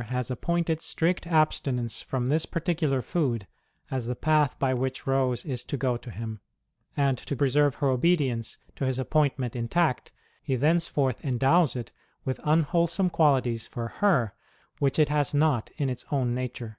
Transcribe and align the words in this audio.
CATHERINE 0.00 0.08
OF 0.18 0.24
SIENA 0.24 0.36
6l 0.36 0.40
appointed 0.40 0.80
strict 0.80 1.26
abstinence 1.26 2.00
from 2.00 2.28
this 2.30 2.46
particular 2.46 3.02
food 3.02 3.46
as 3.90 4.06
the 4.06 4.16
path 4.16 4.58
by 4.58 4.72
which 4.72 5.06
Rose 5.06 5.44
is 5.44 5.62
to 5.64 5.76
go 5.76 5.98
to 5.98 6.10
Him; 6.10 6.40
and 6.96 7.18
to 7.18 7.36
preserve 7.36 7.74
her 7.74 7.88
obedience 7.90 8.56
to 8.76 8.86
His 8.86 8.98
appointment 8.98 9.54
intact, 9.54 10.10
He 10.42 10.56
thenceforth 10.56 11.22
endows 11.22 11.76
it 11.76 11.92
with 12.24 12.40
unwhole 12.46 12.88
some 12.88 13.10
qualities 13.10 13.66
for 13.66 13.88
her 13.98 14.32
which 14.78 14.98
it 14.98 15.10
has 15.10 15.34
not 15.34 15.68
in 15.76 15.90
its 15.90 16.06
own 16.10 16.34
nature. 16.34 16.78